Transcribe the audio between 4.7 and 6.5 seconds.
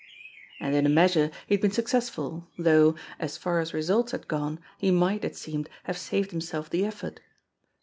he might, it seemed, have saved